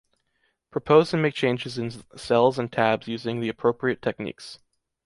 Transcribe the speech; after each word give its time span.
Propose 0.71 1.13
and 1.13 1.21
make 1.21 1.35
changes 1.35 1.77
in 1.77 1.91
cells 2.17 2.57
and 2.57 2.71
tabs 2.73 3.07
using 3.07 3.39
the 3.39 3.49
appropriate 3.49 4.01
techniques. 4.01 4.57